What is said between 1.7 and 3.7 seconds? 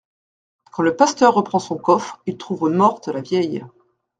coffre, il trouve morte la vieille.